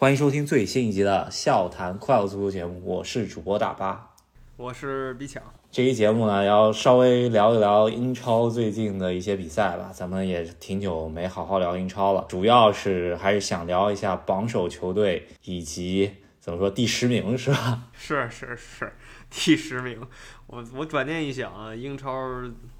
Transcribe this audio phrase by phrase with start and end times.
[0.00, 4.14] 欢迎收听最新一集的笑谈快乐足球节目，我是主播大巴，
[4.56, 5.42] 我是比强。
[5.70, 9.90] 这期节目呢，要稍微聊一聊英超最近的一些比赛吧。
[9.92, 17.82] 咱们也挺久没好好聊英超了，主要是还是想聊一下榜首球队以及怎么说第十名是吧？
[17.92, 18.90] 是是是，
[19.28, 20.00] 第十名。
[20.46, 22.10] 我我转念一想啊，英超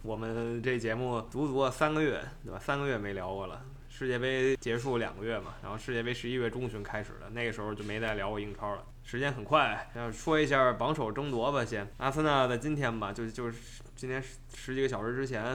[0.00, 2.58] 我们这节目足足三个月，对吧？
[2.58, 3.60] 三个月没聊过了。
[4.00, 8.82] 世界杯结束两个月嘛，然后世界杯十一月中旬开始的，那个时候就没再聊过英超了。
[9.04, 11.62] 时间很快，要说一下榜首争夺吧。
[11.62, 15.54] 先，阿森纳的今天吧，就就是今天十几个小时之前，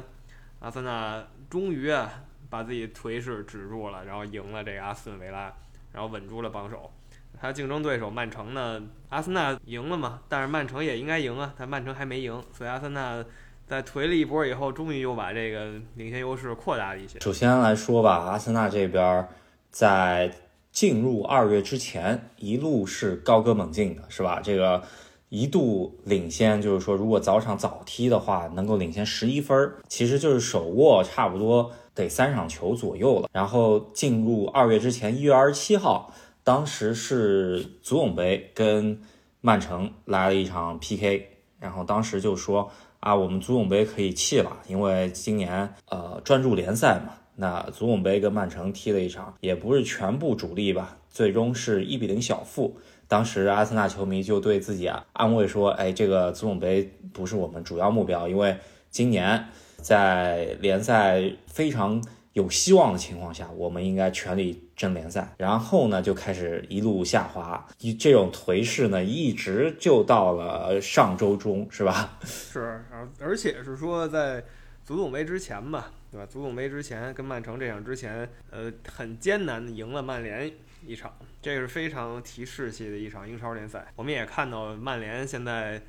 [0.59, 5.51] 阿森纳终于啊把自己颓势止住了，然后赢了这个阿斯顿维拉，
[5.93, 6.93] 然后稳住了榜首。
[7.41, 13.25] 他竞争对手曼城呢，阿森纳赢了嘛，但是曼城也应该赢啊，但曼城还没赢，所以阿森纳。
[13.67, 17.19] 在颓了一波以后，终于又把这个领先优势扩大了一些。
[17.19, 19.27] 首先来说吧，阿森纳这边
[19.71, 20.31] 在
[20.71, 24.39] 进入二月之前，一路是高歌猛进的，是吧？
[24.39, 24.83] 这个
[25.29, 33.29] 一度领先，就是说如果早场早踢的话，能够领先十一分，其实就是手握差不多得三场球左右了。
[33.33, 39.01] 然后进入二月之前，一月二十七号，当时是足总杯跟
[39.41, 42.71] 曼城来了一场 PK，然后当时就说。
[43.05, 47.13] 啊，我们足总杯可以弃了，因为今年呃专注联赛嘛。
[47.35, 52.75] 那足总杯跟曼城踢了一场，也不是全部主力吧，最终是一比零小负。
[53.07, 58.57] 当时阿森纳球迷就对自己啊安慰说：“哎，这个足总杯不是我们主要目标，因为
[58.89, 59.45] 今年
[59.77, 62.03] 在联赛非常。”
[62.35, 65.33] 有希望的情况下，我们应该全力争联赛。
[65.37, 72.17] 然后呢，就开始一路下滑，一这种颓势呢，一直就到了上周中，是吧？
[72.25, 72.83] 是，
[73.19, 74.43] 而且是说在
[74.83, 76.25] 足总杯之前吧，对吧？
[76.25, 80.51] 足总杯之前跟曼城这场之前，呃，很艰难的赢了曼联
[80.85, 81.11] 一场，
[81.41, 83.87] 这是非常提士气的一场英超联赛。
[83.95, 85.81] 我们也看到曼联现在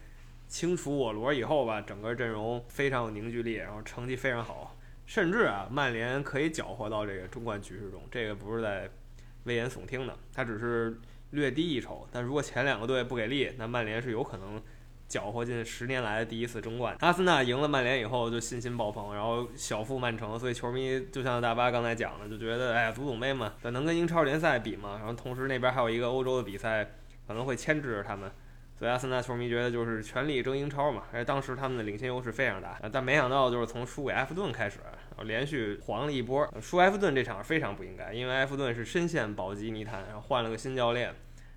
[0.48, 4.75] 清除我罗以后吧，整个阵容非常有凝聚力，然后成绩非常好。
[5.06, 8.90] 甚至啊，曼联可以搅和到这个中冠局势中，这个不是在
[9.44, 10.98] 危言耸听的，他只是
[11.30, 12.06] 略低一筹。
[12.12, 14.60] 但如果前两个队不给力，那曼联是有可能
[15.06, 16.96] 搅和进十年来的第一次争冠。
[16.98, 24.96] 阿森纳赢了曼联以后就信心爆棚，然后小负曼城，所以球迷就像大巴刚才讲的，就觉得哎呀，足总杯嘛，能跟英超联赛比吗？
[24.98, 26.84] 然后同时那边还有一个欧洲的比赛，
[27.28, 28.28] 可能会牵制着他们。
[28.78, 34.80] 所以阿森纳球迷觉得就是全力争英超嘛，而且当时他们的领先优势非常大，但没想到就是从输给埃弗顿开始，
[35.24, 36.48] 连续黄了一波。
[36.60, 41.06] 输埃弗顿这场非常不应该，因为埃弗顿是深陷保级泥潭，然后换了个新教练，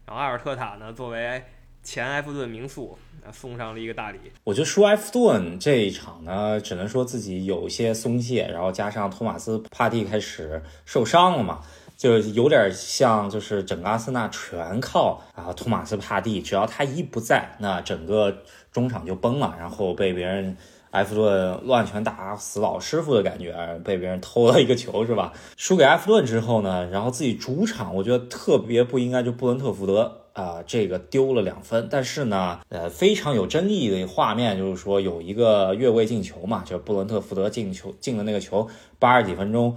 [0.06, 1.44] 然后阿尔特塔呢作为
[1.84, 2.98] 前埃弗顿名宿，
[3.32, 4.20] 送上了一个大礼。
[4.44, 11.62] 我觉得输埃弗顿这一场呢，只能说自己有些松懈，然后加上托马斯帕蒂开始受伤了嘛。
[11.98, 20.56] 就有点像，就是整个阿森纳全靠啊托马斯帕蒂，只要他一不在，那整个中场就崩了，然后被别人
[20.92, 25.34] 埃弗顿乱拳打死老师傅的感觉，被别人偷了一个球是吧？
[25.58, 38.68] 输给埃弗顿之后呢，然后自己主场，我觉得特别不应该，就布伦特福德啊，这个丢了两分，但是呢，呃，非常有争议的画面就是说有一个越位进球嘛，就布伦特福德进球进的那个球，
[38.98, 39.76] 八十几分钟。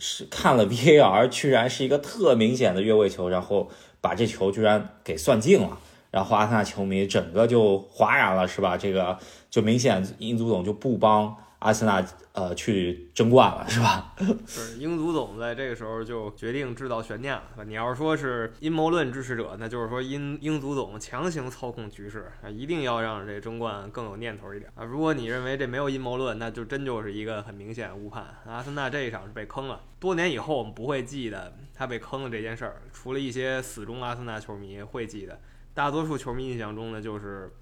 [0.00, 3.68] 是看了 VAR，居然是一个特明显的越位球，然后
[4.00, 5.78] 把这球居然给算进了，
[6.14, 8.76] 然后阿森纳球迷整个就哗然了，是吧？
[8.76, 9.18] 这个
[9.50, 11.36] 就明显英足总就不帮。
[11.58, 14.14] 阿森纳呃去争冠了是吧？
[14.46, 17.64] 是英足总在这个时候就决定制造悬念了。
[17.66, 24.84] 你要是说是阴谋论支持者，那就是说英英足总强行操控局势啊，一定要让这争冠更有念头一点啊。
[24.84, 28.24] 如果你认为这没有阴谋论，那就真就是一个很明显误判。
[28.46, 35.40] 阿森纳这一场是被坑了，多年以后我们不会记得他被坑了这件事儿，除了一些死忠阿森纳球迷会记得，
[35.74, 37.52] 大多数球迷印象中呢，就是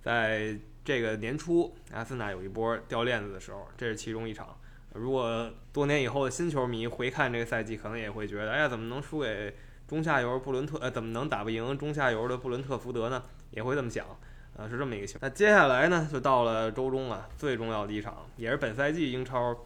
[0.00, 0.56] 在。
[0.84, 4.58] 这个年初，阿森纳有一波掉链子的时候，这是其中一场。
[4.94, 9.54] 如果多年以后的新球迷回看这个赛季，可能也会觉得，哎呀，怎么能输给
[9.86, 10.76] 中下游布伦特？
[10.78, 13.22] 呃，怎么能打不赢中下游的布伦特福德呢？
[13.52, 14.04] 也会这么想，
[14.56, 15.30] 呃，是这么一个情况。
[15.30, 19.56] 那接下来呢，就到了周中啊，最重要的一场，也是本赛季英超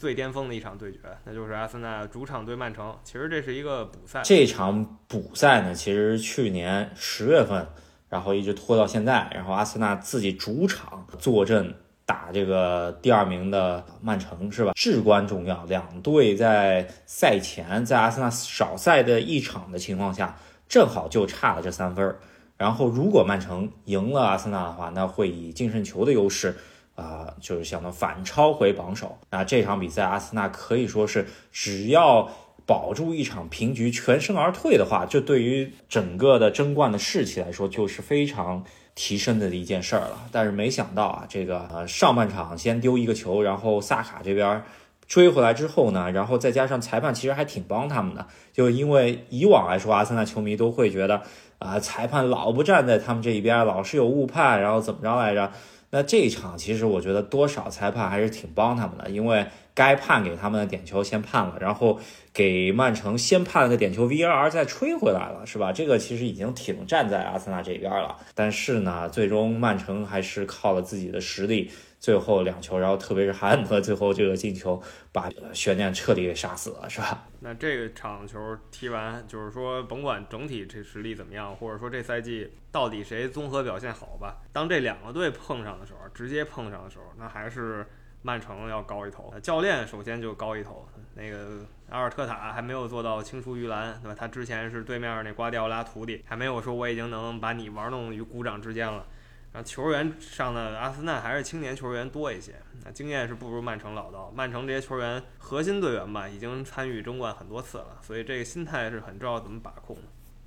[0.00, 2.96] 最巅峰的一场对决，那就是阿森纳主场对曼城。
[3.04, 4.22] 其实这是一个补赛。
[4.24, 7.66] 这场补赛呢，其实去年十月份。
[8.08, 11.72] 然后一直拖到现在，然后阿森纳自己主场坐镇
[12.04, 14.72] 打这个第二名的曼城，是吧？
[14.74, 15.64] 至关重要。
[15.66, 20.36] 两队在赛前，在阿森纳少赛的一场的情况下，
[20.68, 22.16] 正好就差了这三分。
[22.56, 26.56] 然后如果曼城赢了阿森纳的话，那会以净胜球的优势，
[27.00, 29.16] 啊，就是想到反超回榜首。
[29.30, 32.28] 那这场比赛，阿森纳可以说是只要
[32.66, 38.62] 保住一场平局，全身而退的话，这对于整个的争冠的士气来说，就是非常
[38.94, 40.28] 提升的一件事儿了。
[40.30, 44.62] 但是没想到啊，这个呃上半场先丢一个球，然后萨卡这边
[45.08, 51.22] 追回来之后呢，然后再加上裁判其实还挺帮他们的，就因为以往来说，阿森纳球迷都会觉得
[51.58, 55.50] 啊，裁判老不站在他们这一边，老是有误判，然后怎么着来着？
[55.90, 61.98] 那这一场其实我觉得多少裁判还是挺帮他们的，因为该判给他们的点球先判了，然后
[62.32, 65.72] 给曼城先判了个点球，VAR 再吹回来了，是吧？
[65.72, 68.16] 这个其实已经挺站在阿森纳这边了。
[68.34, 71.70] 但是呢，最终曼城还是靠了自己的实力。
[72.00, 74.82] 最后两球，然后特别是哈兰德最后这个进球，
[75.12, 77.26] 把悬念彻底给杀死了，是吧？
[77.40, 87.86] 那这个场球踢完，就是说甭管整体这实力怎么样，或者说这赛季到底谁综合表现好吧，当这两个队碰上的时候，直接碰上的时候，那还是
[88.22, 89.32] 曼城要高一头。
[89.42, 94.16] 教练首先就高一头，那个阿尔特塔还没有做到青出于蓝，对吧？
[94.18, 99.06] 他之前是对面那瓜迪奥拉徒弟，还没有说我已经能把你玩弄于股掌之间了。
[99.52, 104.30] 然后球员上的阿森纳还是青年球员多一些，那经验是不如曼城老道。
[104.32, 109.96] 曼城这些球员核心队员吧，已经参与争冠很多次了，所以这个心态是很知道怎么把控。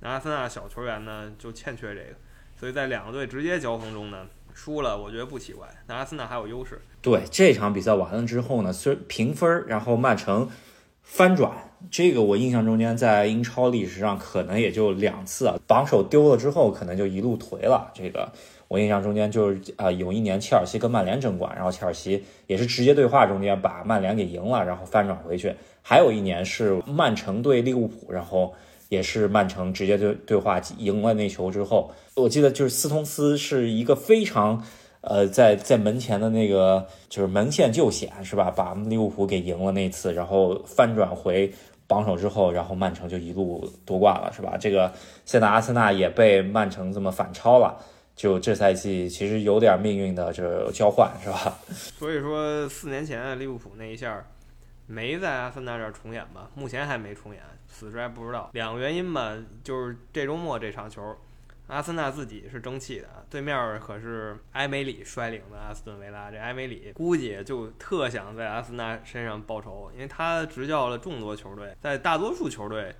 [0.00, 2.16] 那阿森纳小球员呢，就欠缺这个，
[2.56, 5.66] 所以在两个队直接交锋中呢，输了我觉得不奇怪。
[5.86, 6.80] 那阿森纳还有优势。
[7.02, 10.48] 对这场比赛完了之后呢，虽平分，然后曼城
[11.02, 11.52] 翻转，
[11.90, 17.90] 这个我印象中间在英超历史上可能也就两次啊，榜首丢了之后，可能就一路颓了。
[17.92, 18.32] 这个。
[18.66, 25.54] 我印象中间就是啊，有一年切尔西跟曼联争冠，然后切尔西也是直接对话中间把曼联给赢了，然后翻转回去。
[25.82, 28.54] 还有一年是曼城对利物浦，然后
[28.88, 34.64] 也是曼城直接对对话赢了那球之后，我记得就是斯通斯是一个非常
[35.00, 41.52] 呃在在门前的那个就是门线救险是吧，把利物浦给赢了那次，然后翻转回
[41.86, 44.56] 榜首之后，然后曼城就一路夺冠了是吧？
[44.58, 44.92] 这个
[45.24, 47.76] 现在阿森纳也被曼城这么反超了。
[48.16, 51.58] 就这赛季其实有点命运的这交换是吧？
[51.98, 54.24] 所以说四年前利物浦那一下
[54.86, 56.48] 没在阿森纳这儿重演吧？
[56.54, 57.42] 目前还没重演，
[57.76, 58.48] 此时还不知道。
[58.54, 61.18] 两个原因吧，就是这周末这场球，
[61.66, 66.30] 阿森纳自己是争气的，对面可是埃梅里率领的阿斯顿维拉。
[66.30, 72.94] 这埃梅里估计就特想在阿森纳身上报仇，因为他执教了众多球队，在大多数球队。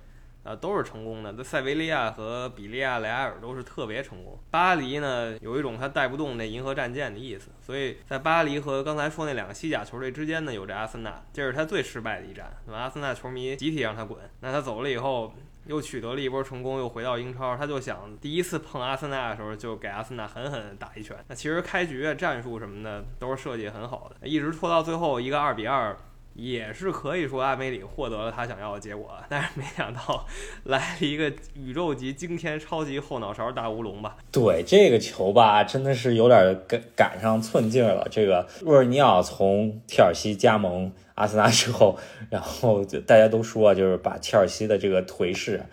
[0.45, 1.33] 啊，都是成功的。
[1.33, 4.39] 那塞维利亚和比利亚雷亚尔都是特别成功。
[4.51, 12.55] 巴黎呢，有一种他带不动那银河战舰的意思，所以在巴黎和刚才说那两个西甲球队之间呢，有着阿森纳，这是他最失败的一战。
[12.71, 14.19] 阿森纳球迷集体让他滚。
[14.41, 15.33] 那他走了以后，
[15.65, 21.17] 又取得了一波成功，又回到英超，他就想第一次碰阿森纳的时候，就给阿森纳狠狠打一拳。
[21.27, 25.97] 那其实开局啊战术什么的都是设计很好的，一直拖到最后一个二比二。
[26.35, 30.25] 也是可以说阿梅里获得了他想要的结果，但是没想到
[30.65, 34.17] 来了一个宇宙级惊天超级后脑勺大乌龙吧？
[34.33, 38.05] 对这个球吧，真的是有点赶赶上寸劲了。
[38.11, 41.97] 这个若尔尼奥从切尔西加盟阿森纳之后，
[42.29, 45.63] 然后大家都说就是把切尔西的这个颓势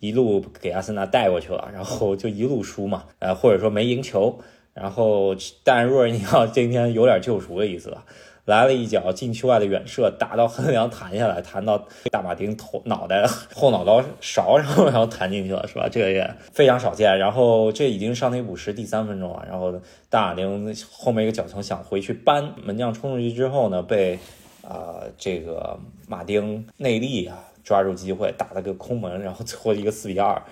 [0.00, 4.38] 一路给阿森纳带过去了，然后就一路输嘛，呃或者说没赢球，
[4.74, 5.34] 然后
[5.64, 8.04] 但若尔尼奥今天有点救赎的意思了。
[8.50, 13.24] 来了一脚禁区外的远射，打到横梁弹下来，弹到大马丁头脑袋
[13.54, 13.84] 后脑
[14.20, 15.88] 勺勺上，然后弹进去了，是吧？
[15.88, 17.16] 这个也非常少见。
[17.16, 19.72] 然后这已经上那补时第三分钟了，然后
[20.10, 24.18] 大马丁后面一个脚球想回去扳，门将冲出去之后呢，被
[24.62, 30.42] 啊这个马丁内力啊抓住机会打了个空门，然后最后一个四比二。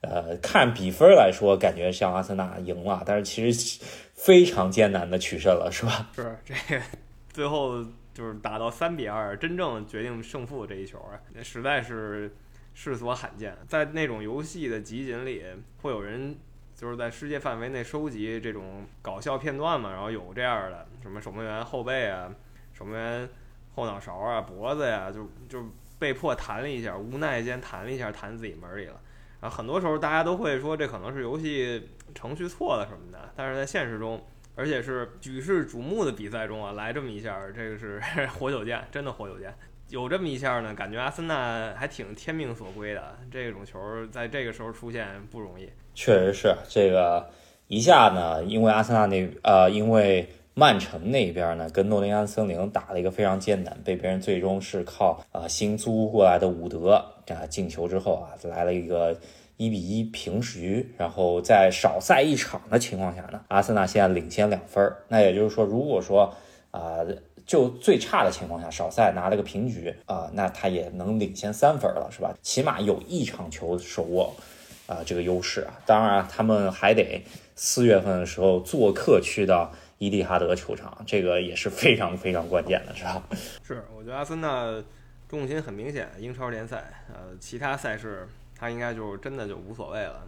[0.00, 3.80] 呃，看比分来说，感觉像阿森纳赢了，但是其实
[4.14, 6.08] 非常艰难的取胜了，是吧？
[6.14, 6.80] 是这个。
[7.38, 12.34] 最后就是打到三比二，真正决定胜负这一球啊，那实在是
[12.74, 13.56] 世所罕见。
[13.68, 15.44] 在那种游戏的集锦里，
[15.80, 16.36] 会有人
[16.74, 22.28] 就是在世界范围内收集这种搞笑片段嘛，然后有这样的什么守门员后背啊，
[22.72, 23.28] 守门员
[23.76, 25.64] 后脑勺啊，脖子呀，就就
[25.96, 29.00] 被迫弹了一下，无奈间弹了一下，弹自己门里了。
[29.40, 34.20] 然后很多时候大家都会说这可能是游戏程序错了什么的，但是在现实中。
[34.58, 38.02] 而且是举世瞩目的比赛中啊，来这么一下，这个是
[38.36, 39.54] 活久见，真的活久见。
[39.88, 43.16] 有这么一下呢，感觉阿森纳还挺天命所归的。
[43.30, 43.78] 这种球
[44.10, 45.70] 在这个时候出现不容易。
[45.94, 47.30] 确实是这个
[47.68, 56.94] 一下呢，因为阿森纳那呃，因为曼城那边呢跟诺丁汉森林打了一个非常艰难，被别人最终是靠啊新租过来的伍德
[57.28, 59.16] 啊进球之后啊，来了一个。
[59.58, 64.90] 一比一平局，然后在少赛一场的情况下呢，阿森纳现在领先两分。
[65.08, 66.34] 那也就是说，如果说
[66.70, 66.98] 啊
[67.44, 72.32] 就最差的情况下，少赛拿了个平局啊，那他也能领先三分了，是吧？
[72.40, 74.32] 起码有一场球手握
[74.86, 75.72] 啊这个优势啊。
[75.84, 77.24] 当然，他们还得
[77.56, 83.22] 四月份的时候做客去到伊蒂哈德球场，这个也是非常非常关键的，是吧？
[83.66, 84.80] 是，我觉得阿森纳
[85.28, 90.26] 重心很明显，英超联赛，呃，其他赛事他应该就是真的就无所谓了。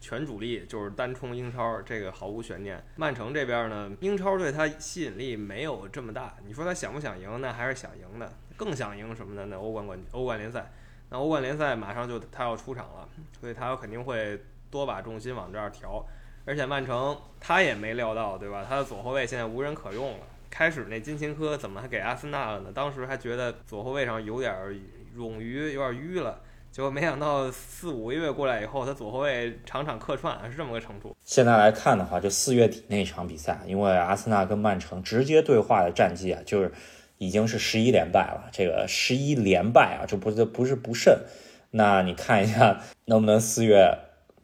[0.00, 2.84] 全主力就是单冲英超，这个毫无悬念。
[2.96, 6.34] 曼城这边呢，英超对他吸引力没有这么大。
[6.46, 7.40] 你说他想不想赢？
[7.40, 9.46] 那还是想赢的，更想赢什么呢？
[9.48, 10.70] 那欧冠冠军欧冠联赛，
[11.08, 13.08] 那欧冠联赛马上就他要出场了，
[13.40, 14.38] 所以他肯定会
[14.70, 16.04] 多把重心往这儿调。
[16.44, 18.66] 而且曼城他也没料到，对吧？
[18.68, 20.26] 他的左后卫现在无人可用了。
[20.50, 22.70] 开始那金琴科怎么还给阿森纳了呢？
[22.70, 24.54] 当时还觉得左后卫上有点
[25.16, 26.43] 冗余，有点淤了。
[26.74, 31.14] 结果没想到四五个月过来以后，他左后卫场场客串，是这么个程度。
[31.22, 36.72] 现在来看的话，就四月底那场比赛，因为阿森纳跟曼城直接对话的战绩啊，就是
[37.18, 38.50] 已经是十一连败了。
[38.50, 41.16] 这个十一连败啊，这不是不是不胜。
[41.70, 43.96] 那你看一下，能不能四月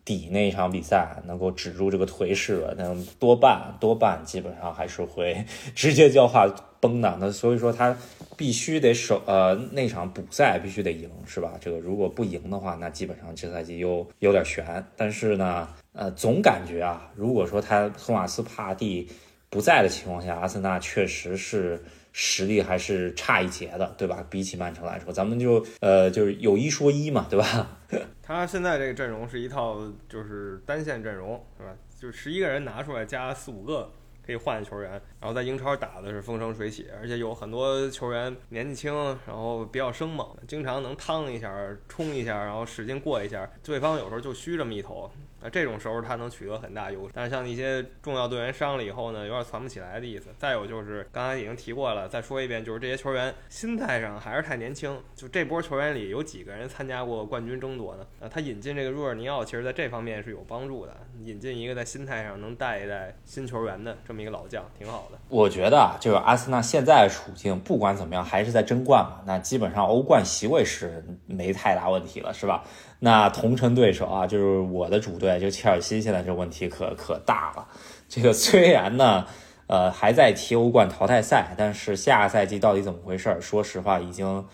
[0.04, 2.72] 底那一场比赛能够止住这个颓势了？
[2.78, 5.44] 那多半多半基本上还是会
[5.74, 6.46] 直接教化
[6.80, 7.16] 崩的。
[7.20, 7.96] 那所以说他。
[8.36, 11.52] 必须得守，呃，那场补赛必须得赢，是吧？
[11.60, 14.82] 这个如果不赢的话，那基本上这赛季又有点悬。
[14.96, 19.06] 但是呢，呃，总感觉啊，如果说他托马斯帕蒂
[19.50, 21.78] 不在的情况下，阿森纳确实是
[22.14, 24.24] 实力还是差一截的，对吧？
[24.30, 27.78] 比起曼城来说，咱们就呃就是有一说一嘛，对吧？
[28.22, 29.76] 他现在这个阵容是一套
[30.08, 31.76] 就是单线阵容，是吧？
[32.00, 33.92] 就十一个人拿出来加四五个。
[34.24, 38.94] 可以换球员，然后在英超打的是风生水起，而且有很多球员年纪轻，
[39.26, 41.52] 然后比较生猛，经常能趟一下、
[41.88, 45.10] 冲一下，然后使劲过一下，对方有时候就虚这么一头。
[45.42, 50.26] 那这种时候他能取得很大优势，但是像一些重要队员伤了以后呢，有点攒不起来的意思。
[50.38, 55.00] 再有就是刚才已经提过了，再说一遍，就是这些球员心态上还是太年轻。
[55.14, 58.06] 就这波球员里有几个人参加过冠军争夺呢？
[58.20, 60.96] 啊，他引进这个若尔尼奥，其实在这方面是有帮助的。
[61.24, 65.18] 引进一个在心态上能带一带新球员的这么一个老将，挺好的。
[65.28, 69.20] 我觉得啊，就是阿森纳现在的处境，不管怎么样，还是在争冠嘛。
[69.26, 72.64] 那基本上欧冠席位是没太大问题了，是吧？
[73.00, 77.66] 那同城对手啊，就是我的主队，就切尔西，现在这问题可可大了。
[78.08, 79.26] 这个虽然呢，
[79.66, 83.36] 呃，还在踢欧冠淘汰赛，但是下赛季到底怎么回事？
[83.40, 84.46] 说实话，已经，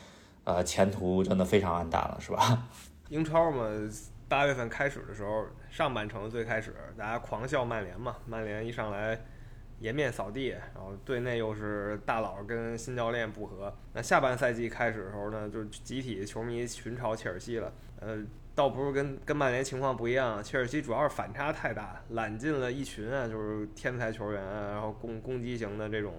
[0.45, 2.69] 呃，前途真的非常暗淡了，是吧？
[3.09, 3.65] 英超嘛，
[4.29, 9.19] 八月份开始的时候，上半程最开始大家狂笑曼联嘛，曼联一上来。
[9.79, 13.71] 颜面扫地，然后队内又是大佬跟新教练不和。
[13.93, 17.71] 那下半赛季开始的时候呢，就集体球迷群嘲切尔西了。
[18.01, 18.19] 呃，
[18.55, 26.13] 倒不是跟跟曼联情况不一样，切尔西主要是反差太大，揽进了一群啊，就是天才球员，然后攻攻击型的这种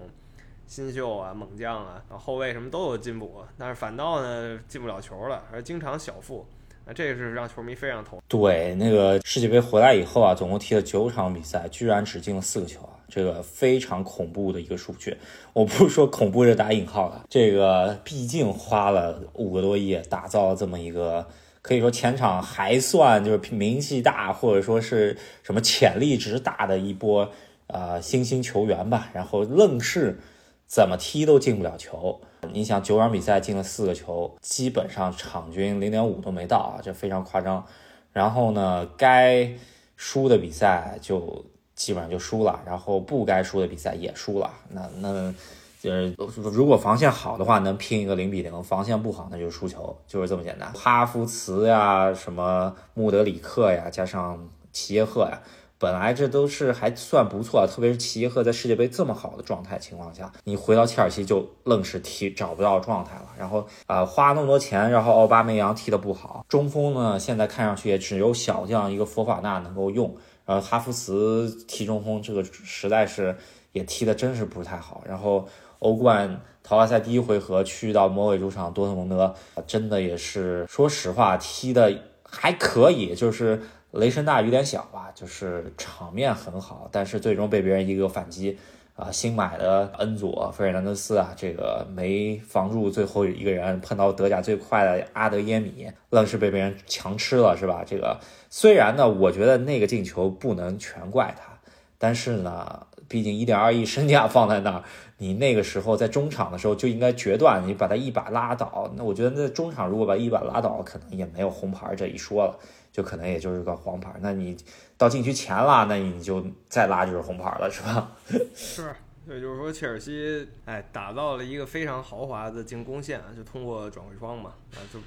[0.66, 6.46] 新秀啊、猛将啊，后卫什么都有进步，但是反倒呢进不了球了，而经常小负。
[6.84, 8.18] 那这是让球迷非常头。
[8.28, 12.94] 对，那个世界杯回来以后啊，总共踢了九场比赛，居然只进了四个球啊。
[13.10, 15.16] 这个非常恐怖的一个数据，
[15.54, 17.22] 我不是说恐怖是打引号的。
[17.28, 21.26] 这个毕竟花了五个多亿打造了这么一个，
[21.68, 27.30] 可以说前场还算就是名气大，或者说是什么潜力值大的一波
[27.66, 29.10] 呃新兴球员吧。
[29.12, 30.18] 然后愣是
[30.66, 32.22] 怎么踢都进不了球。
[32.54, 37.66] 你想九场比赛进了四个球，基本上场均零点五都没到啊，这非常夸张。
[38.14, 39.52] 然后呢，该
[39.96, 41.44] 输的比赛就。
[41.78, 44.52] 基本上就输了，然后不该输的比赛也输了。
[44.70, 45.32] 那那，
[45.82, 46.12] 呃，
[46.52, 50.72] 如果防线好的话，能拼一个零比零；防线不好，那就输球，就是这么简单。
[50.72, 55.40] 哈弗茨呀，什么穆德里克呀，加上齐耶赫呀，
[55.78, 63.28] 本来这都是还算不错，特别是齐耶赫在世界杯这么好的状态情况下，你回到切尔西就愣是踢找不到状态了。
[63.38, 70.16] 然后啊，花那么多钱，然后奥巴梅扬踢得不好，中锋呢，现在看上去也只有小将一个佛法纳能够用。
[70.46, 73.36] 呃，哈弗茨踢中锋，这个实在是
[73.72, 75.02] 也踢的真是不是太好。
[75.06, 75.46] 然后
[75.80, 79.34] 欧冠淘汰赛第一回合去到魔鬼主场多特蒙德，
[79.66, 81.92] 真的也是说实话踢的
[82.22, 88.58] 还可以，就是雷声大雨点小吧，就是场面很好，但是最终被别人一个反击。
[88.98, 97.84] 啊，新买的恩佐费尔南德斯啊，这个没防住，最后一个人碰到德甲最快的阿德耶米，愣是被别人强吃了，是吧？
[97.86, 98.18] 这个
[98.50, 101.60] 虽然呢，我觉得那个进球不能全怪他，
[101.96, 104.82] 但是呢，毕竟一点二亿身价放在那儿，
[105.18, 108.90] 你那个时候在中场的时候就应该决断，你把他一把拉倒。
[108.96, 112.58] 那我觉得在中场如果把一把拉倒，可能也没有红牌这一说了。
[112.90, 114.56] 就可能也就是个黄牌，那你
[114.96, 118.10] 到禁区前了，那你就再拉就是红牌了，是吧？
[118.56, 118.92] 是，
[119.24, 124.98] 对，就是说切尔西，哎，打造了一个非常豪华的进攻线，就通过转会窗嘛，啊，就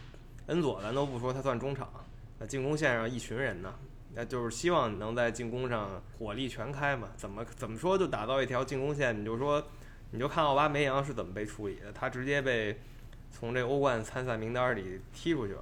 [0.46, 1.90] 恩佐咱都不说，他算中场，
[2.40, 3.74] 那进攻线上一群人呢，
[4.14, 7.10] 那就是希望能在进攻上火力全开嘛。
[7.18, 9.20] 怎么怎么说就打造一条进攻线？
[9.20, 9.62] 你就说，
[10.12, 12.78] 你就看奥巴梅扬是怎么被处理的，他直接被
[13.32, 15.62] 从这欧冠参赛名单里踢出去了。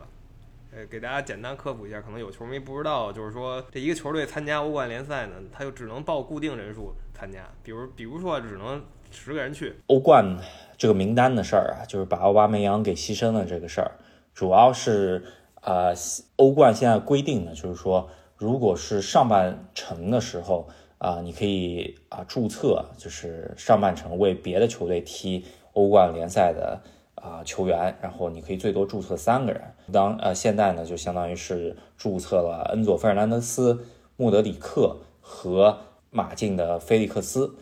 [0.71, 9.75] 呃，给大家简单科普一下，可能有球迷不知道，就是说这一个球队参加欧冠联赛呢，他就只能报固定人数参加，比如比如说只能十个人去。
[9.87, 10.37] 欧冠
[10.77, 13.91] 这个名单的事儿啊，就是把奥巴梅扬给牺牲了这个事儿，
[14.33, 15.23] 主要是
[15.61, 15.91] 呃，
[16.35, 26.79] 欧冠现在规定的就是说，如果是上半程的时候啊，你可以啊注册，就是上半程为别的球队踢欧冠联赛的。
[27.21, 29.61] 啊，球员，然后你可以最多注册三个人。
[29.91, 35.79] 当呃，现在呢，就相当于是注册了恩佐·费尔南德斯、穆德里克和
[36.11, 37.53] 马竞的菲利克斯。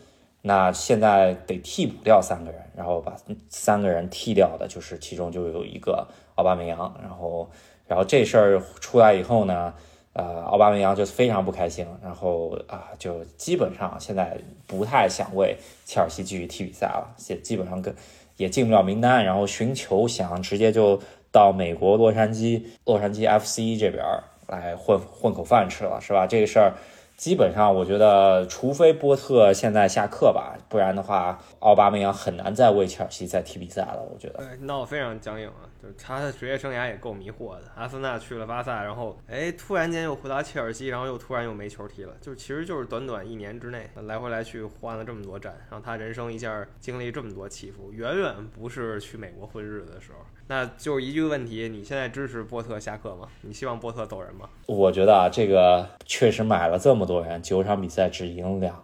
[0.42, 3.16] 那现在得替补掉三个人，然后把
[3.48, 6.96] 三个人替掉的，就是其中就有一个奥巴梅扬。
[7.02, 7.50] 然后，
[7.88, 9.74] 然后这事儿出来以后呢，
[10.18, 17.94] 呃，奥巴梅扬就非常不开心，然后啊，就基本上现在不太想为切尔西继续踢比赛了，也基本上跟。
[18.36, 20.96] 也进不了名单，然后寻求想直接就
[21.32, 24.04] 到美国洛杉矶洛杉矶 FC 这边
[24.46, 26.24] 来混混口饭吃了，是吧？
[26.24, 26.72] 这个事儿
[27.18, 34.00] 基本上我觉得，除非波特现在下课吧，不然的话，奥巴梅扬很难再为切尔西再踢比赛了。
[34.00, 35.66] 我觉得，对，闹非常僵硬啊。
[35.82, 50.18] 就是他的职业生涯也够迷惑的，阿森纳去了巴萨，然后哎，突然间又回到切尔西，然后又突然又没球踢了，就其实就是短短一年之内来回来去换了这么多站，让他人生一下经历这么多起伏，远远不是去美国混日子的时候。
[50.50, 53.28] 那就一句问题，你现在支持波特下课吗？
[53.42, 54.48] 你希望波特走人吗？
[54.64, 58.82] 我觉得啊，这个确实买了这么多人，九场比赛只赢两，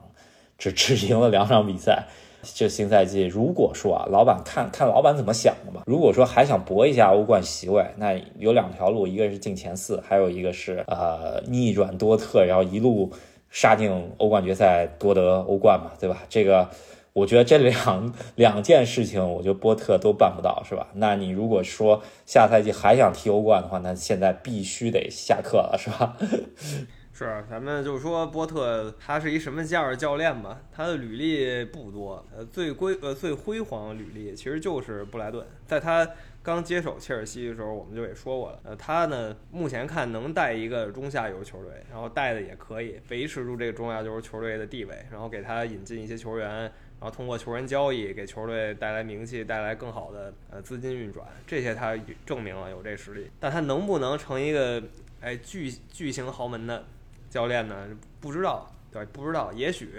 [0.59, 2.07] 只 只赢了两场比赛。
[2.43, 5.85] 就新赛季，如果说啊，老板看看老板怎么想的吧。
[5.87, 13.11] 如果说还想搏一下欧冠席位，那有两条路，一个是进前四，还有一个是呃逆转多特，然后一路
[13.49, 16.25] 杀进欧冠决赛夺得欧冠嘛，对吧？
[16.29, 16.69] 这个
[17.15, 20.89] 我觉得这两两件事情，我觉得波特都办不到，是吧？
[20.95, 26.17] 那你如果说下赛季还想踢欧冠的话，那现在必须得下课了，是吧？
[27.17, 30.61] 是，咱们就说波特他是一什么价的教练吧？
[30.73, 35.47] 他的履历不多，呃，最辉呃最辉煌履历其实就是布莱顿。
[35.65, 36.05] 在他
[36.43, 46.71] 刚接手切尔西的时候，我们就也说过了，呃，他呢目前看能带一个中下游球队，然后带的也可以维持住这个中下游球队的地位，然后给他引进一些球员，
[47.05, 53.31] 然后通过球员交易给球队带来名气，带来更好的呃资金运转，这些他证明了有这实力。
[53.39, 54.83] 但他能不能成一个
[55.21, 56.83] 哎巨巨型豪门的？
[57.29, 57.87] 教练呢？
[58.23, 59.53] 不知道，对，不知道。
[59.53, 59.91] 也许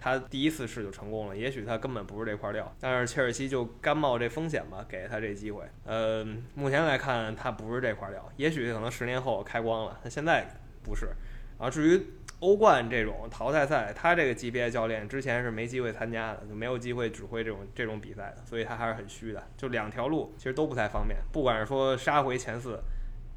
[0.00, 2.74] 他第一次试就成功了，也许他根本不是这块料。
[2.80, 5.62] 但是切尔西就甘冒这风险吧，给他这机会。
[5.84, 8.28] 呃，目前来看，他不是这块料。
[8.36, 10.44] 也许可能十年后开光了，他现在
[10.82, 11.10] 不是。
[11.56, 12.02] 啊，至于
[12.40, 19.42] 欧冠这种淘汰赛，他这个级别教练之前是没机会参加的，就没有机会指挥这种这种比赛的，所以他还是很虚的。
[19.56, 22.78] 就两条路其实都不太方便，不管是说杀回前四。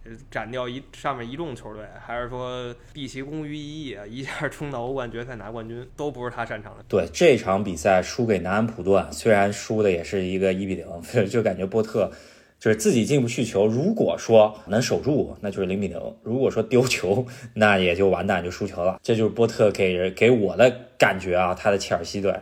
[0.32, 6.84] 斩掉一上面一众球队，还是说毕其功于一役，一下冲到欧冠决赛拿冠军，都不是他擅长的。
[6.88, 10.88] 对这场比赛输给南安普顿，虽然输的也是一个一比零，
[11.30, 12.12] 就感觉波特
[12.62, 13.68] 就是自己进不去球。
[13.68, 19.00] 如果说能守住，那就是零比零；如果说丢球，那也就完蛋，就输球了。
[19.04, 22.34] 这就是波特给人给我的感觉啊，他的切尔西队。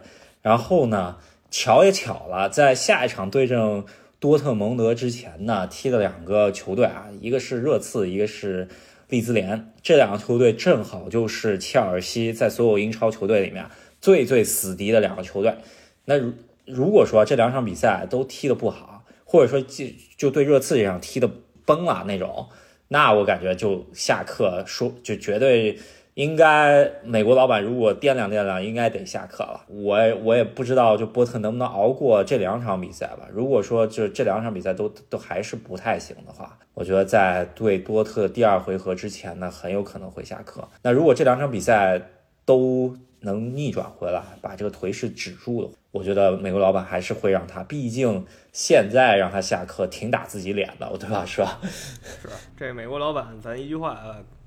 [0.41, 1.15] 然后呢，
[1.49, 3.83] 巧也巧了，在下一场对阵。
[4.21, 8.67] 多特蒙德之前呢踢了两个球队啊，一个是热刺，一个是
[9.07, 9.71] 利兹联。
[9.81, 13.65] 这两个球队正好就是切尔西在所有英超球队里面
[14.01, 15.55] 最最死敌的两个球队。
[16.03, 16.33] 那如
[16.65, 18.98] 如果说这两场比赛都踢得不好，
[19.29, 19.85] 或者说就
[20.17, 21.29] 就对热刺这场踢得
[21.65, 22.49] 崩了那种，
[22.87, 25.77] 那我感觉就下课说就绝对。
[26.15, 29.63] 应该美国老板如果掂量掂量，应该得下课了。
[29.69, 33.25] 我我也不知道，就波特能不能熬过这两场比赛吧。
[33.31, 40.67] 如果说就这两场比赛都都还是不太行的话，我觉得在对多特第二回合之前呢，很有可能会下课。
[40.81, 42.01] 那如果这两场比赛
[42.43, 47.63] 都能逆转回来，把这个颓势止住的话，我觉得美国老板还是会让他。
[47.63, 51.25] 毕竟现在让他下课，挺打自己脸的，对吧？
[51.25, 51.59] 是吧？
[51.63, 53.99] 是这美国老板，咱一句话，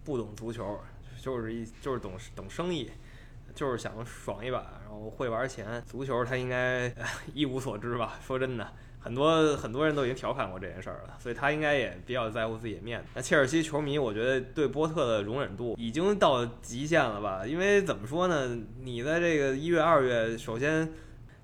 [0.05, 0.79] 不懂足球。
[1.21, 2.91] 就是一就是懂懂生意，
[3.55, 5.81] 就是想爽一把，然后会玩钱。
[5.87, 6.93] 足球他应该
[7.33, 8.19] 一无所知吧？
[8.27, 8.67] 说真的，
[8.99, 13.07] 很多很多人都已经调侃过这件事儿了，所以他应该也比较在乎自己的面子。
[13.15, 17.47] 那切尔西球迷，我觉得对波特的容忍度已经到极限了吧？
[17.47, 18.59] 因为怎么说呢？
[18.81, 20.93] 你在这个一月、二月，首先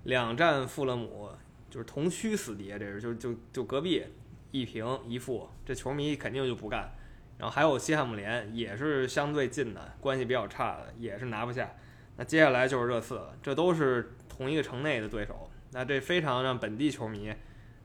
[0.04, 1.28] 两战富勒姆，
[1.70, 4.04] 就是同区死敌，这是就就就隔壁
[4.50, 6.90] 一平一负，这球迷肯定就不干。
[7.38, 11.70] 然后还有西汉姆联，也是相对近的，关系比较差的，也是拿不下。
[12.16, 17.32] 那接下来就是热刺了，这都是同一个城内的对手，那这非常让本地球迷。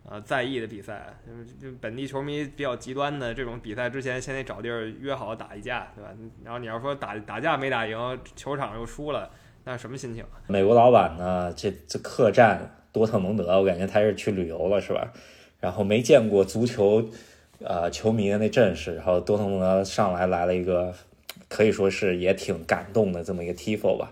[0.06, 1.17] 呃，在意的比赛，
[1.62, 6.10] 就本地球迷比较极端的这种比赛，之前先得找地儿约好打一架，对吧？
[6.43, 9.32] 然后你要说打打架没打赢，球场又输了，
[9.65, 10.26] 那什么心情？
[10.47, 11.54] 美国老板呢？
[11.56, 15.13] 这这客栈多特蒙德，我感觉他是去旅游了，是吧？
[15.60, 17.10] 然后没见过足球，
[17.63, 20.93] 呃，球迷的那阵势，然后多特蒙德上来来了一个，
[21.47, 24.12] 可以说是也挺感动的这么一个 tifo 吧。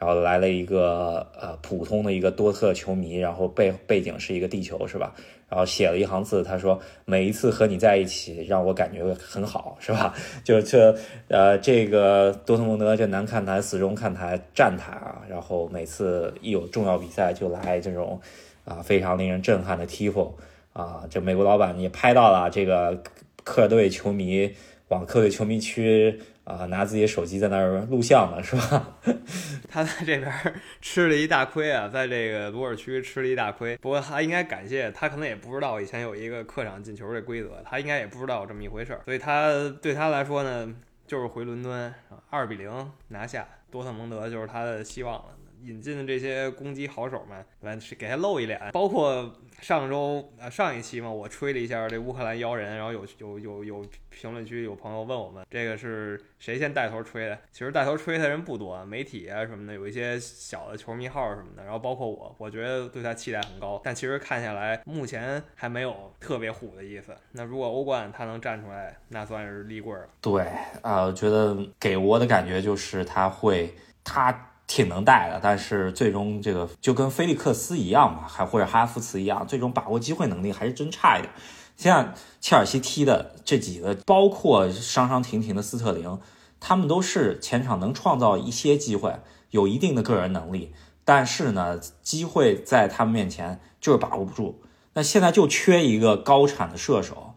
[0.00, 5.14] 然后来了一个呃普通的一个多特球迷，然后背背景是一个地球是吧？
[5.46, 10.14] 然后写了一行字，他说每一次和你在一起让我感觉很好是吧？
[10.42, 10.96] 就这
[11.28, 18.18] 呃这个多特蒙德这南看台、死忠看台、站台啊，然后每次一有重要比赛就来这种
[18.64, 20.30] 啊非常令人震撼的 tifo
[20.72, 23.02] 啊，这美国老板也拍到了这个
[23.44, 24.50] 客队球迷
[24.88, 26.18] 往客队球迷区。
[26.44, 28.98] 啊，拿自己手机在那儿录像呢，是吧？
[29.68, 30.32] 他在这边
[30.80, 33.76] 吃了一大亏啊，在这个鲁尔区吃了一大亏。
[33.76, 39.00] 不过他应该感谢，他可能也不知道以前有一个客场进球这规则，他应该也不知道有这么一回事儿。
[39.04, 40.74] 所以他对他来说呢，
[41.06, 41.94] 就是回伦敦
[42.30, 45.24] 二比零拿下多特蒙德，就是他的希望了。
[45.62, 48.60] 引进的这些攻击好手们，来给他露一脸。
[48.72, 57.38] 包括上周呃上一期嘛，我吹了一下这乌克兰妖人，然后有有有有评论区有朋友问我们，这个是谁先带头吹的？
[57.52, 63.80] 其实带头吹的人不多，媒体啊什么的，有一些小的球迷号什么的，然后包括我，我觉得对他期待很高。
[63.84, 67.14] 但其实看下来，目前还没有特别虎的意思。
[67.32, 70.08] 那如果欧冠他能站出来，那算是立棍了。
[70.20, 70.42] 对
[70.82, 74.46] 啊，我觉得给我的感觉就是他会他。
[74.70, 81.32] 挺能带的，但是最终这个就跟菲利克斯一样嘛，还或者哈弗茨一样，最终把握机会能力还是真差一点。
[81.76, 86.16] 像切尔西踢的这几个，包括伤伤停停的斯特林，
[86.60, 89.18] 他们都是前场能创造一些机会，
[89.50, 90.72] 有一定的个人能力，
[91.04, 94.62] 但是呢，机会在他们面前就是把握不住。
[94.94, 97.29] 那现在就缺一个高产的射手，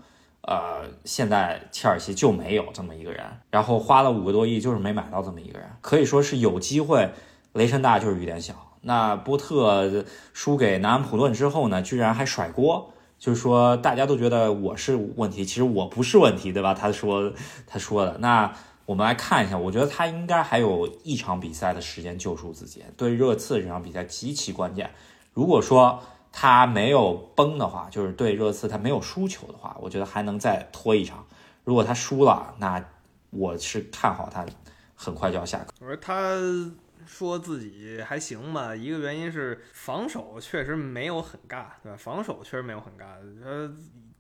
[0.48, 7.10] 呃，现在切尔西就没有这么一个人，然后花了五个多亿，就是没买到这么一个人，可以说是有机会。
[7.54, 8.54] 雷声大就是雨点小。
[8.82, 10.04] 那波特
[10.34, 16.74] 输给南安普顿之后呢，居然还甩锅，就是说大家都觉得我是问题，其实我不是问题，对吧？
[16.74, 17.32] 他说
[17.66, 18.18] 他说的。
[18.18, 18.52] 那
[18.86, 22.84] 我们来看一下，我觉得他应该还有一场比赛的时间救赎自己。
[22.98, 24.92] 对热刺这场比赛极其关键。
[25.32, 26.02] 如果说
[26.34, 31.26] 他没有崩的话，就是对热刺他没有输球的话，我觉得还能再拖一场。
[31.64, 32.84] 如果他输了，那
[33.30, 34.46] 我是看好他
[34.94, 35.72] 很快就要下课。
[35.80, 36.38] 我说他。
[37.06, 41.98] 说自己还行吧，一个原因是防守确实没有很尬，对吧？
[41.98, 43.70] 防守确实没有很尬，呃，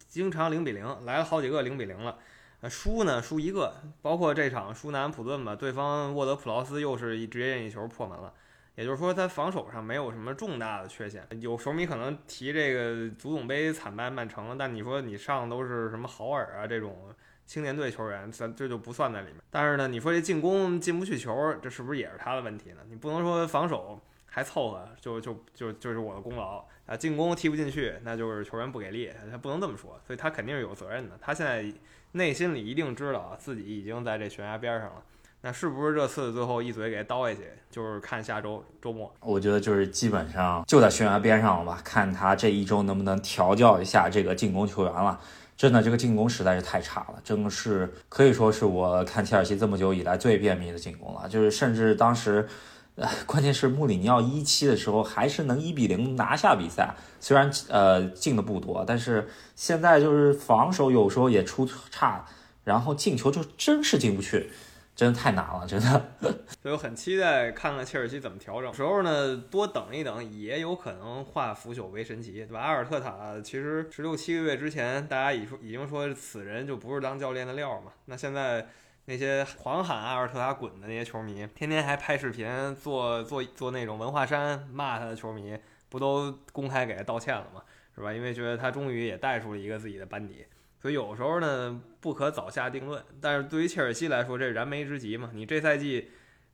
[0.09, 2.17] 经常零比零，来了好几个零比零了。
[2.59, 8.33] 呃，输呢输一个，包括这场输南普顿吧，对方沃德普劳斯又是一直接任意球破门了。
[8.75, 11.27] 也就是说，他防守上没有什么重大的缺陷。
[11.39, 17.13] 有球迷可能提这个足总杯惨败曼城，但你说你上都是什么豪尔啊这种。
[17.45, 19.35] 青年队球员，咱这就不算在里面。
[19.51, 22.77] 但是呢，你说这进攻进不去球，这是不是也是他的问题呢？
[22.87, 26.95] 你不能说防守还凑合，就就就就是我的功劳啊。
[26.95, 29.99] 进攻踢不进去，那就是球员不给力，他不能这么说。
[30.07, 31.19] 所以他肯定是有责任的。
[31.21, 31.69] 他现在
[32.13, 35.03] 内心里一定知道，自己已经在这悬崖边上了。
[35.45, 39.13] 那是不是这次最后一嘴给刀下去，就是看下周周末？
[39.19, 45.19] 我觉得就是基本上就在悬崖边上了吧，看他这一周能不能调教一下这个进攻球员了。
[45.57, 51.27] 真的，这个进攻实在是太差了，真的是可以说是我看切尔西这么久以来最便秘的进攻了。
[51.27, 52.47] 就是甚至当时，
[52.95, 59.27] 呃，关键是穆里尼奥一期的时候还是能一比零拿下比赛，虽然呃进的不多，但是
[59.57, 62.25] 现在就是防守有时候也出差，
[62.63, 64.49] 然后进球就真是进不去。
[64.95, 66.05] 真的太难了，真的。
[66.61, 68.73] 所以我很期待看看切尔西怎么调整。
[68.73, 72.59] 时候呢，多等一等，也有可能化腐朽为神奇，对吧？
[72.59, 77.91] 阿尔特塔其实十六七个月之前，大家已说已经说此人就不是当教练的料嘛。
[78.05, 78.67] 那现在
[79.05, 85.57] 那些狂喊阿尔特塔滚的那些球迷，天天还拍视频做做做那种文化衫骂他的球迷，
[85.89, 87.63] 不都公开给他道歉了吗？
[87.95, 88.13] 是吧？
[88.13, 90.45] 因为觉得他终于也带出了一个自己的班底。
[90.83, 93.01] 所以有时候呢，不可早下定论。
[93.21, 95.29] 但是对于切尔西来说，这是燃眉之急嘛。
[95.33, 96.09] 你这赛季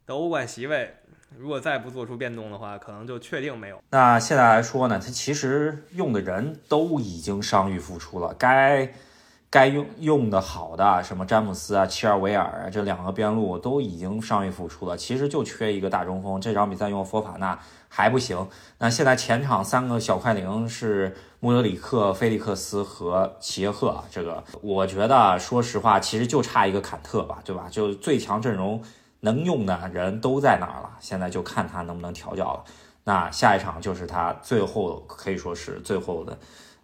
[0.05, 0.93] 的欧冠席位，
[1.35, 3.81] 如果再不做出变动的话，可能就确定没有。
[3.89, 8.93] 那现在来说呢，他其实用的人都已经伤愈复出了，该
[9.51, 16.39] 该用用的好的，什么詹姆斯啊、切尔维尔啊，这两个边路都已经伤愈复出了，其实就缺一个大中锋。
[16.39, 17.57] 这场比赛用佛法纳
[17.87, 18.47] 还不行。
[18.77, 27.65] 那现在前场三个小快灵是穆德里克、菲利克斯和齐耶赫，这个我觉得说实话，其实就差一个坎特吧，对吧？
[27.71, 28.83] 就最强阵容
[29.21, 32.63] 能用的人都在哪儿了，现在就看他能不能调教了。
[33.05, 36.37] 那下一场就是他最后可以说是最后的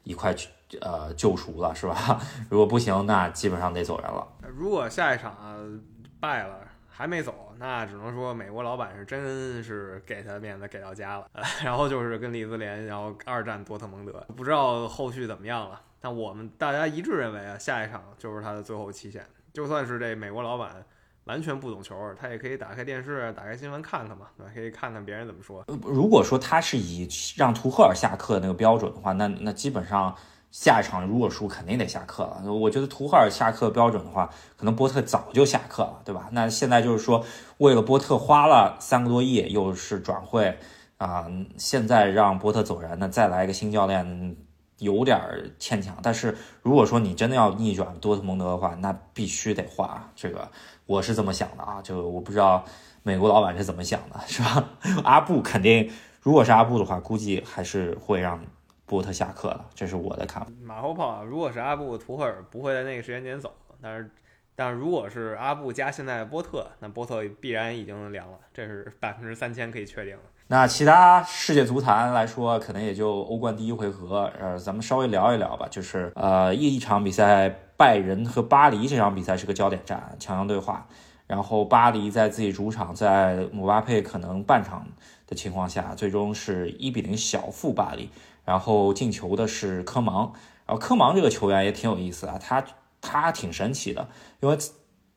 [0.05, 0.49] 一块去。
[0.81, 2.19] 呃，救赎了是吧？
[2.49, 4.27] 如果不行，那基本上得走人了。
[4.57, 5.79] 如果下一场
[6.19, 11.29] 败了还没走，那只能说美国老板是真是给他面子给到家了。
[11.63, 15.79] 然后就是跟利兹联，然后二战多特蒙德，不知道后续怎么样了。
[16.01, 19.23] 但我们大家一致认为啊，下一场就是他的最后期限。
[19.53, 20.83] 就算是这美国老板。
[21.25, 24.51] 完全不懂球，他也可以打开电视、打开新闻看看嘛，对吧？
[24.53, 25.65] 可以看看别人怎么说。
[25.83, 30.15] 如果说他是以让图赫尔下课的那个标准的话，那那基本上
[30.51, 32.53] 下一场如果输，肯定得下课了。
[32.53, 36.29] 我觉得图赫尔下课标准的话，可能波特早就下课了，对吧？
[36.31, 37.25] 那现在就是说，
[37.57, 40.57] 为了波特花了三个多亿，又是转会
[40.97, 44.37] 啊，现在让波特走人，那再来一个新教练。
[44.79, 45.17] 有点
[45.57, 50.05] 牵强，但是如果说你真的要逆转多特蒙德的话，那必须得花。
[50.17, 50.51] 这个
[50.85, 52.63] 我是这么想的啊，就我不知道
[53.03, 54.69] 美国老板是怎么想的，是吧？
[55.03, 58.39] 阿布肯定，如果是阿布的话，估计还是会让
[58.85, 60.51] 波特下课的，这是我的看法。
[60.61, 64.09] 马后炮，如果是阿布，图赫尔不会在那个时间点走，但是。
[64.57, 70.23] 但是如果是阿布加现在波特，那波特必然已经凉了，这是百分之三千可以确定的。
[70.47, 75.67] 那其他世界足坛来说，可能也就欧冠第一回合，呃，咱们稍微聊一聊吧。
[75.69, 80.87] 就是呃，一场比赛，拜仁和巴黎这场比赛是个焦点战，强强对话。
[81.25, 84.85] 然后巴黎在自己主场，在姆巴佩可能半场
[85.25, 88.09] 的情况下，最终是一比零小负巴黎。
[88.43, 90.31] 然后进球的是科芒，
[90.67, 92.63] 然后科芒这个球员也挺有意思啊，他。
[93.07, 94.07] 他挺神奇的，
[94.39, 94.57] 因为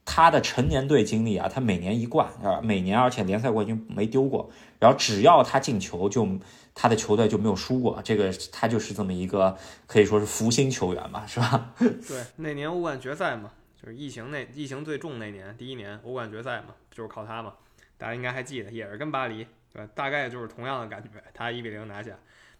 [0.04, 6.26] 他的成年队经历啊，他每年一冠啊，每年而且联赛冠军没丢过，然后只要他进球，就
[6.74, 11.74] 他的球队就没有输过，这个他就是这么一个可以说是福星球员吧，是吧？
[11.78, 17.54] 对，那年欧冠决赛嘛，就是疫情那疫情最重那年，第一年欧冠决赛嘛，就是靠他嘛，
[17.96, 19.90] 大家应该还记得，也是跟巴黎，对吧？
[19.94, 22.12] 大概就是同样的感觉，他一比零拿下，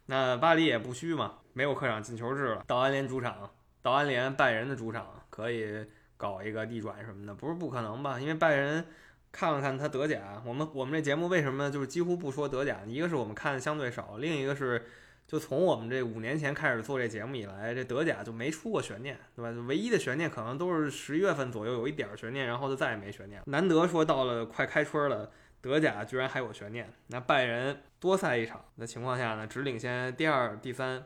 [0.07, 3.50] 那巴黎也不虚嘛，没有客场进球制了，到安联主场。
[3.81, 8.18] 到安联拜仁的主场可以搞一个地转什么的，不是不可能吧？
[8.18, 8.85] 因为拜仁
[9.30, 12.80] 看了看他德甲，我们我们这节目为什么就是几乎不说德甲？
[12.86, 14.86] 一个是我们看的相对少，另一个是
[15.26, 19.50] 就从我们这五年前开始做这节目以来，这德甲就没出过悬念，对吧？
[19.68, 23.42] 唯一的悬念可能都是十一月份左右有一点悬念，然后就再也没悬念。
[23.46, 26.90] 难得说到了快开春了，德甲居然还有悬念。
[27.08, 31.04] 那拜仁多赛一场的情况下呢，只领先第二、第三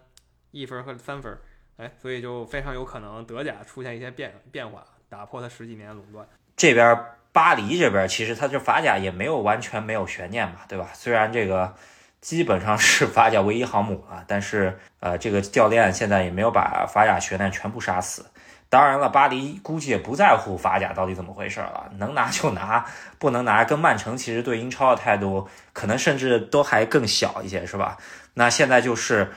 [0.52, 1.36] 一分和三分。
[1.78, 6.28] 哎，所以就非常有可能德甲出现一些变变化，打破他十几年垄断。
[6.54, 10.88] 这边巴黎这边其实他这法甲也没有完全没有悬念吧，对吧？
[10.92, 11.74] 虽然这个
[12.20, 18.26] 基本上是法甲唯一航母啊，但是呃，这个教练现在也没有把法甲悬念全部杀死。
[18.68, 22.84] 当然了，巴黎估计也不在乎法甲到底怎么回事了，能拿就拿，
[23.18, 27.96] 不能拿跟曼城其实对英超的态度可能甚至都还更小一些，是吧？
[28.34, 29.32] 那现在就是。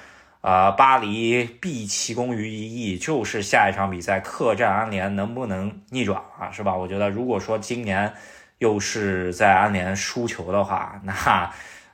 [0.45, 6.51] 啊，巴黎毕其功于一役，就是下一场比赛客战安联能不能逆转啊？
[6.51, 6.75] 是吧？
[6.75, 8.13] 我觉得如果说今年
[8.59, 11.11] 又是在安联输球的话，那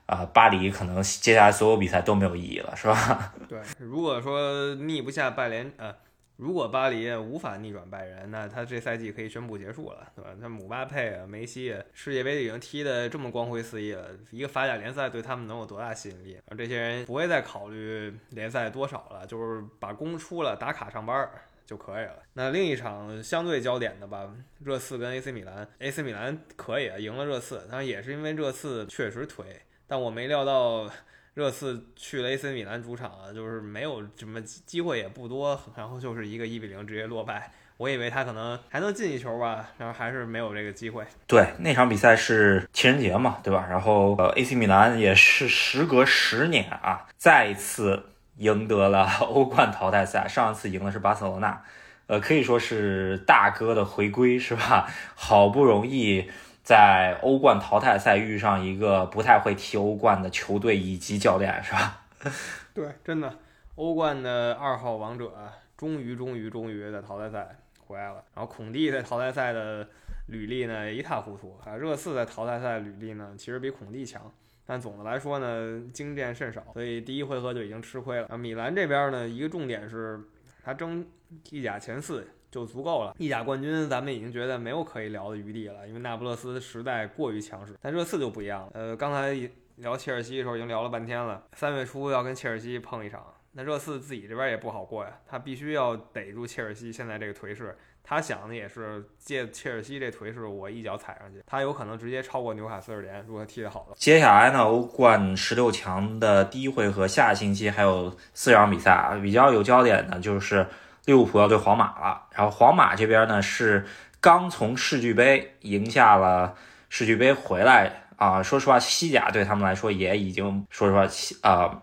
[0.05, 3.33] 啊，巴黎可能接下来所有比赛都没有意义了，是吧？
[3.47, 5.95] 对，如果说逆不下拜联，呃。
[6.41, 10.31] 如果巴黎无法逆转拜仁，那他这赛季可以宣布结束了，对吧？
[10.39, 16.39] 那姆巴佩啊、梅西，世界杯已经踢得这么光辉四溢了，一个法甲联赛对他们能有多大吸引力？
[16.47, 21.29] 而这些人不会再考虑联赛多少了，就是把工出了，打卡上班
[21.63, 22.23] 就可以了。
[22.33, 24.27] 那另一场相对焦点的吧，
[24.63, 29.43] 热刺跟 AC 米兰，AC 米兰可以啊，赢了热刺，当然也是因为热刺确实颓，
[29.85, 30.89] 但我没料到。
[31.33, 37.51] 热刺去了 AC 米兰主场啊，就是没有什么机会也不多，然后就是一个一比零直接落败。
[37.77, 41.03] 我以为他可能还能进一球吧，然后还是没有这个机会。
[41.25, 43.65] 对，那场比赛是情人节嘛，对吧？
[43.69, 48.03] 然后呃，AC 米兰也是时隔十年啊，再一次
[48.37, 50.27] 赢得了欧冠淘汰赛。
[50.27, 51.63] 上一次赢的是巴塞罗那，
[52.07, 54.87] 呃，可以说是大哥的回归，是吧？
[55.15, 56.29] 好不容易。
[56.63, 62.05] 在欧冠淘汰赛遇上一个不太会踢欧冠的球队以及教练，是吧？
[62.73, 63.39] 对，真的，
[63.75, 65.33] 欧冠的二号王者
[65.75, 68.23] 终于、终于、终于在淘汰赛回来了。
[68.35, 69.87] 然后孔蒂在淘汰赛的
[70.27, 74.31] 履历呢一塌糊涂啊，热刺在淘汰赛履历呢其实比孔蒂强，
[74.65, 78.27] 但总的来说呢经验甚少，所以第一回合就已经吃亏了。
[78.27, 80.19] 啊，米兰这边呢一个重点是
[80.63, 81.05] 他争
[81.49, 82.27] 意甲前四。
[82.51, 83.15] 就足够了。
[83.17, 87.73] 意甲冠军咱们已经觉得没有可以聊的余地了，因为那不勒斯实在过于强势。
[87.81, 88.71] 但热刺就不一样了。
[88.73, 89.33] 呃，刚才
[89.77, 97.75] 聊切尔西的时候已经聊了半天了，三月初要跟切尔西碰一场，那热刺自己这边也不好过呀，他必须要逮住切尔西现在这个颓势。
[98.03, 103.95] 他想的也是借切尔西这颓势，我一脚踩上去，他有可能直接超过纽卡斯尔联，如果踢得好了。
[103.95, 110.65] 接下来呢，欧冠十六强的第一回合，下星期还有四场比赛啊，比较有焦点的就是
[111.05, 112.23] 利物浦要对皇马了。
[112.31, 113.85] 然后皇马这边呢是
[114.19, 116.55] 刚从世俱杯赢下了
[116.89, 121.81] 世俱杯回来啊，说实话，西甲对他们来说也已经说实话期啊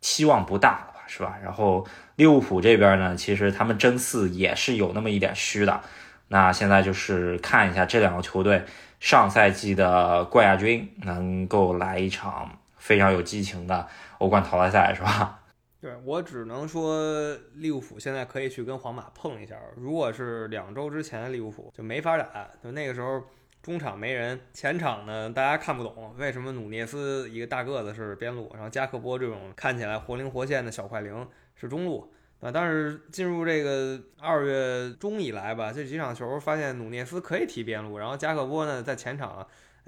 [0.00, 1.36] 期望不大了吧，是吧？
[1.42, 1.86] 然后。
[2.18, 5.80] 利物浦这边呢，其实他们争四也是有那么一点虚的。
[6.26, 8.64] 那现在就是看一下这两个球队
[8.98, 13.86] 上赛季的冠亚军能够来一场非常有激情的
[14.18, 15.38] 欧冠淘汰赛，是吧？
[15.80, 19.56] 对我只能说利物浦现在可以去跟皇马碰一下。
[19.76, 23.22] 如果是两周之前利物浦就没法打，就那个时候
[23.62, 31.26] 中场没人，前场呢大家看不懂为什么努涅斯一个大个子是边路，然后加克波这种看起来活灵活现的小快灵。
[31.60, 32.08] 是中路
[32.40, 39.44] 啊，但是进入这个二月中以来吧，这几场球发现努涅斯可以踢边路，然后加克波呢在前场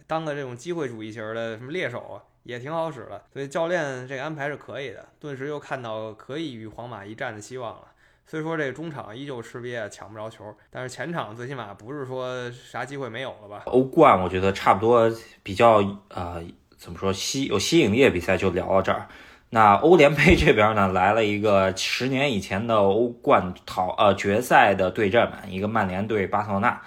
[0.07, 7.83] 当个这种机会主义型的什么猎手也挺好使的，所以教练这个安排是可以的，顿时又看到可以与皇马一战的希望了。
[8.27, 13.63] 虽说这个中场依旧吃瘪，抢不着球，但是前场最起码不是说啥机会没有了吧？
[13.67, 15.11] 欧冠我觉得差不多
[15.43, 16.43] 比较呃
[16.77, 19.09] 怎么说吸有吸引力的比赛就聊到这儿。
[19.51, 26.81] 那欧联杯这边呢，来了一个十年以前的欧冠淘呃决赛的对阵吧，一个曼联对巴塞罗那。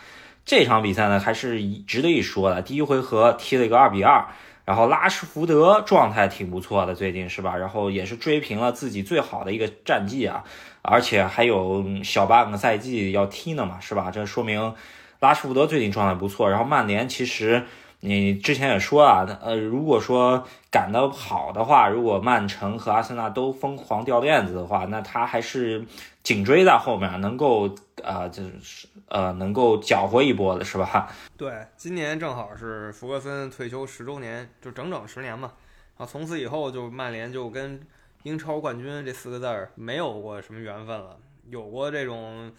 [0.46, 2.62] 这场比赛呢，还是值得一说的。
[2.62, 4.26] 第一回合踢了一个二比二，
[4.66, 7.56] 然后拉什福德状态挺不错的，最近是吧？
[7.56, 10.44] 然后也是追平了自己最好的一个战绩啊，
[10.82, 14.12] 而且还有小半个赛季要踢呢嘛，是吧？
[14.12, 14.74] 这说明
[15.20, 16.50] 拉什福德最近状态不错。
[16.50, 17.66] 然后曼联其实。
[18.06, 25.86] 你之前也说啊，呃，如果说赶得好的话，如果曼城和阿森纳都疯狂掉链子的话，那他还是
[26.22, 31.10] 紧追在后面，能够呃，就是呃，能够搅和一波的是吧？
[31.38, 35.54] 对，今年正好是福格森退休十周年，就整整十年嘛。
[35.98, 37.80] 啊，从此以后就曼联就跟
[38.24, 41.16] 英超冠军这四个字儿没有过什么缘分了，
[41.50, 42.52] 有过这种。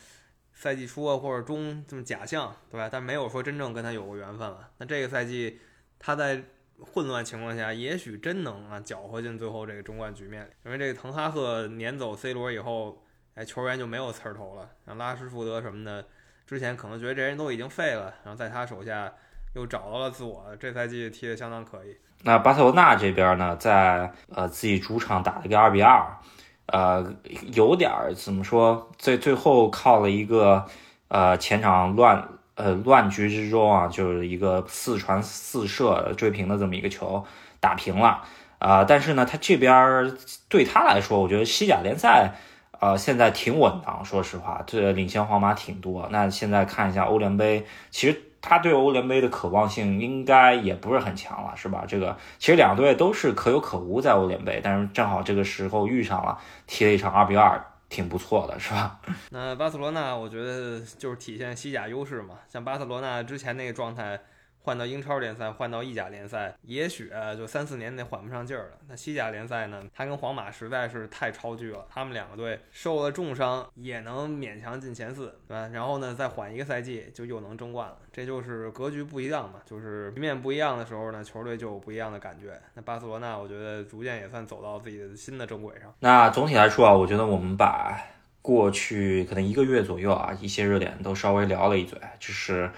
[0.55, 2.89] 赛季初啊，或者中这么假象，对吧？
[2.91, 4.71] 但没有说真正跟他有过缘分了。
[4.79, 5.61] 那这个赛季，
[5.99, 6.41] 他在
[6.81, 10.51] 混乱情况下，也许真能啊搅和进最后这个中冠局面里。
[10.65, 14.71] 因为这个滕哈赫撵走 C 罗以后，哎，球员就没有刺头了。
[14.87, 16.07] 像拉什福德什么的，
[16.47, 19.13] 之前可能觉得这人都已经废了，然后在他手下
[19.55, 20.57] 又找到了自我。
[20.61, 21.97] 这赛季踢得相当可以。
[22.23, 26.17] 那巴塞罗那这边呢，在呃自己主场打了个二比二。
[26.67, 27.15] 呃，
[27.53, 28.91] 有点儿怎么说？
[28.99, 30.65] 最最后靠了一个
[31.09, 37.25] 呃前场乱呃乱局之中啊，就是一个四传四射追平的这么一个球
[37.61, 38.23] 打平了
[38.59, 38.85] 啊。
[38.85, 40.17] 但是呢，他这边
[40.49, 42.35] 对他来说，我觉得西甲联赛
[42.81, 46.09] 呃现在挺稳当，说实话，这领先皇马挺多。
[46.11, 48.23] 那现在看一下欧联杯，其实。
[48.47, 51.87] 他对欧联杯的渴望性应该也不是很强了，是吧？
[51.89, 59.01] 这个其实两队都是可有可无在欧联杯，但是正好这个时候遇上了，踢了一场二比二，挺不错的，是吧？
[59.31, 64.21] 那巴塞罗那，我觉得就是体现西甲优势嘛，像巴塞罗那之前那个状态。
[64.65, 68.79] 换到英超联赛，换到意甲联赛，也许就三四年内缓不上劲儿了。
[68.89, 69.85] 那西甲联赛呢？
[69.95, 75.69] 他跟皇马实在是太超巨了，他们两个队受了重伤也能勉强进前四，对吧？
[75.71, 77.99] 然后呢，再缓一个赛季就又能争冠了。
[78.11, 82.59] 这就是格局不一样嘛，就是局面不一样的时候呢，球队就有不一样的感觉。
[82.73, 85.95] 那巴塞罗那，我觉得逐渐也算走到自己的新的正轨上。
[86.01, 88.03] 那总体来说啊，我觉得我们把
[88.41, 92.71] 过去可能一个月左右啊一些热点都稍微聊了一嘴，就是。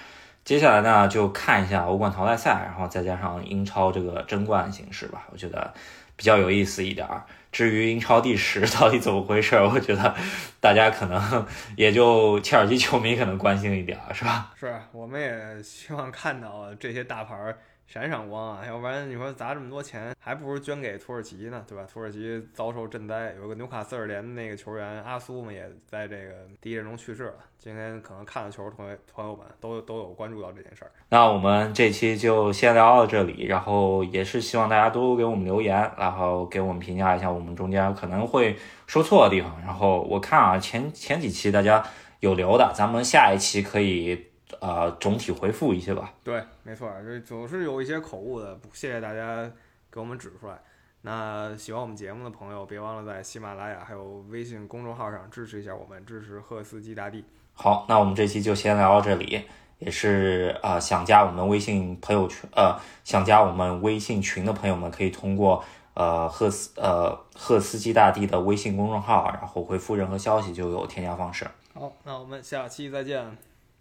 [0.47, 5.75] 接下来呢，就看一下欧冠淘汰赛，然后再加上英超这个争冠形式吧，我觉得
[6.15, 7.25] 比较有意思一点儿。
[7.51, 10.15] 至于英超第十到底怎么回事，我觉得
[10.61, 11.45] 大家可能
[11.77, 14.53] 也就切尔西球迷可能关心一点儿，是吧？
[14.55, 17.59] 是，我们也希望看到这些大牌儿。
[17.87, 18.65] 闪闪光啊！
[18.67, 21.87] 要不然你说砸这么多钱，还不如捐给土耳其呢，对吧？
[21.91, 27.35] 土耳其遭受震灾，有个纽卡斯尔联的那个球员阿苏嘛，也在这个第一阵中去世了。
[27.59, 30.91] 今天可能看了球，同学朋友们都都有关注到这件事儿。
[31.11, 38.57] 那我们这期就先聊到这里，然后也是希望大家多多给我们留言，然后给我们评价一下我们中间可能会
[38.89, 39.61] 说错的地方。
[39.65, 41.85] 然后我看啊，前前几期大家
[42.19, 44.27] 有留的，咱们下一期可以。
[44.61, 46.13] 呃，总体回复一些吧。
[46.23, 49.51] 对，没错，这总是有一些口误的，谢谢大家
[49.91, 50.59] 给我们指出来。
[51.03, 57.25] 那喜欢我们节目的朋友，别忘了在喜马拉雅还有微信公众号上支持一下我们，支持赫斯基大帝。
[57.53, 59.43] 好，那我们这期就先聊到这里。
[59.79, 62.75] 也是啊、想加我们微信朋友圈，呃，
[63.05, 71.47] 想加我们微信群的朋友们，可以通过呃赫斯呃赫斯基大帝的微信公众号，然后回复任何消息就有添加方式。
[71.75, 73.37] 好，那我们下期再见，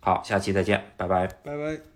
[0.06, 1.26] 好，下期再见，拜拜。
[1.44, 1.95] 拜拜。